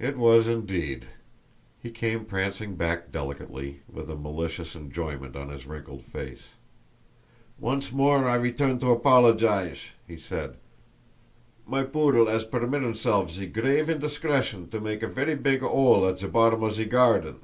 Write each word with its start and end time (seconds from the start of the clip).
It 0.00 0.16
was 0.18 0.48
indeed; 0.48 1.06
he 1.80 1.92
came 1.92 2.24
prancing 2.24 2.74
back 2.74 3.12
delicately, 3.12 3.82
with 3.88 4.10
a 4.10 4.16
malicious 4.16 4.74
enjoyment 4.74 5.36
on 5.36 5.48
his 5.48 5.64
wrinkled 5.64 6.02
face. 6.06 6.42
"Once 7.60 7.92
more 7.92 8.26
I 8.26 8.34
return 8.34 8.80
to 8.80 8.90
apologise," 8.90 9.90
he 10.08 10.16
said. 10.16 10.56
"My 11.68 11.84
poodle 11.84 12.28
'as 12.28 12.44
permit 12.44 12.82
'imself 12.82 13.30
ze 13.30 13.46
grave 13.46 13.88
indiscretion 13.88 14.70
to 14.70 14.80
make 14.80 15.04
a 15.04 15.06
very 15.06 15.36
big 15.36 15.62
'ole 15.62 16.04
at 16.08 16.18
ze 16.18 16.26
bottom 16.26 16.64
of 16.64 16.74
ze 16.74 16.86
garden!" 16.86 17.36